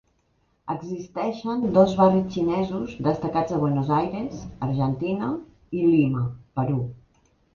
Existeixen 0.75 1.59
dos 1.75 1.91
barris 1.99 2.31
xinesos 2.37 2.95
destacats 3.09 3.53
a 3.57 3.61
Buenos 3.65 3.93
Aires, 3.99 4.41
Argentina 4.69 5.31
i 5.81 5.83
Lima, 5.91 6.27
Perú. 6.61 6.83